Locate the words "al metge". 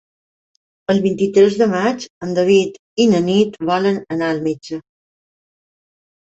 4.31-4.81